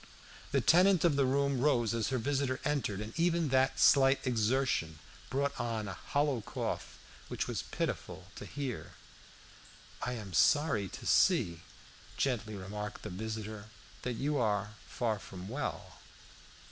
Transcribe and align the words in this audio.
The 0.51 0.61
tenant 0.61 1.05
of 1.05 1.15
the 1.15 1.27
room 1.27 1.61
rose 1.61 1.93
as 1.93 2.07
her 2.07 2.17
visitor 2.17 2.59
entered, 2.65 3.01
and 3.01 3.13
even 3.19 3.49
that 3.49 3.79
slight 3.79 4.19
exertion 4.25 4.97
brought 5.29 5.53
on 5.59 5.87
a 5.87 5.93
hollow 5.93 6.41
cough 6.41 6.97
which 7.27 7.47
was 7.47 7.61
pitiful 7.61 8.25
to 8.37 8.47
hear. 8.47 8.93
"I 10.01 10.13
am 10.13 10.33
sorry 10.33 10.87
to 10.87 11.05
see," 11.05 11.61
gently 12.17 12.55
remarked 12.55 13.03
the 13.03 13.11
visitor, 13.11 13.65
"that 14.01 14.13
you 14.13 14.37
are 14.39 14.71
far 14.87 15.19
from 15.19 15.47
well." 15.47 15.99